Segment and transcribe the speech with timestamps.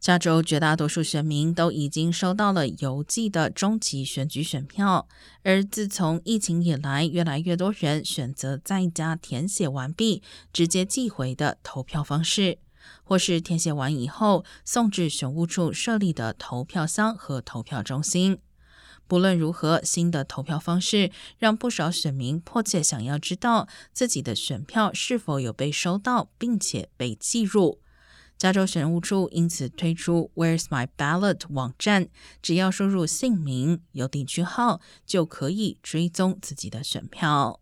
[0.00, 5.06] 加州绝大多数选民都已经收到了邮寄的终极选举选票，
[5.42, 10.22] 而自从疫情以来，越来越多人选择在家填写完毕
[10.54, 12.56] 直接寄回的投票方式，
[13.04, 18.38] 或是填写完以后送至选务处设立的投票箱和投票中心。
[19.06, 27.80] 不论如何，新的投票方式让不少选民迫切想要知道自己的选票是否有被收到，并且被记入。
[28.40, 32.08] 加州选务处因此推出 Where's My Ballot 网站，
[32.40, 37.60] 只要输入姓名、邮递区号，就可以追踪自己的选票。